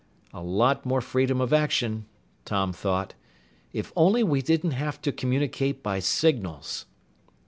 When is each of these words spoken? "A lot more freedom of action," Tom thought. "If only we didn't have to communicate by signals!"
"A 0.33 0.41
lot 0.41 0.83
more 0.83 0.99
freedom 0.99 1.39
of 1.39 1.53
action," 1.53 2.07
Tom 2.43 2.73
thought. 2.73 3.13
"If 3.71 3.93
only 3.95 4.23
we 4.23 4.41
didn't 4.41 4.71
have 4.71 4.99
to 5.03 5.11
communicate 5.11 5.83
by 5.83 5.99
signals!" 5.99 6.87